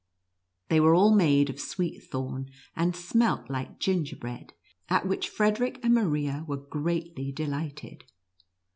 They 0.69 0.79
were 0.79 0.95
all 0.95 1.13
made 1.13 1.51
of 1.51 1.59
sweet 1.59 1.99
thorn, 2.01 2.49
and 2.75 2.95
smelt 2.95 3.51
like 3.51 3.77
gingerbread, 3.77 4.53
at 4.89 5.07
which 5.07 5.29
Frederic 5.29 5.79
and 5.83 5.93
Maria 5.93 6.43
were 6.47 6.57
greatly 6.57 7.31
delight 7.31 7.83
ed. 7.83 8.05